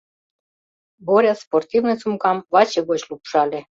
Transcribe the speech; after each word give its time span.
Боря 1.05 1.33
спортивный 1.43 1.97
сумкам 2.01 2.37
ваче 2.53 2.79
гоч 2.89 3.01
лупшале. 3.09 3.59